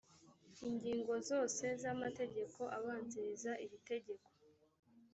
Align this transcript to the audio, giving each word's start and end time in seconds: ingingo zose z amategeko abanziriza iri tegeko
ingingo 0.67 1.13
zose 1.29 1.63
z 1.81 1.83
amategeko 1.93 2.61
abanziriza 2.77 3.51
iri 3.65 3.77
tegeko 3.89 4.29